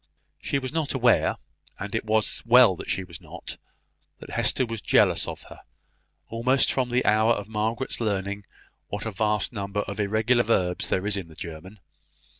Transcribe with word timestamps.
She 0.41 0.57
was 0.57 0.73
not 0.73 0.95
aware, 0.95 1.35
and 1.77 1.93
it 1.93 2.05
was 2.05 2.41
well 2.43 2.75
that 2.75 2.89
she 2.89 3.03
was 3.03 3.21
not, 3.21 3.57
that 4.17 4.31
Hester 4.31 4.65
was 4.65 4.81
jealous 4.81 5.27
of 5.27 5.43
her, 5.43 5.59
almost 6.27 6.73
from 6.73 6.89
the 6.89 7.05
hour 7.05 7.33
of 7.33 7.47
Margaret's 7.47 8.01
learning 8.01 8.45
what 8.87 9.05
a 9.05 9.11
vast 9.11 9.53
number 9.53 9.81
of 9.81 9.99
irregular 9.99 10.41
verbs 10.41 10.89
there 10.89 11.05
is 11.05 11.17
in 11.17 11.27
the 11.27 11.35
German. 11.35 11.79